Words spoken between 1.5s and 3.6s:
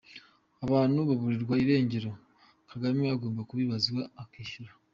irengero, Kagame agomba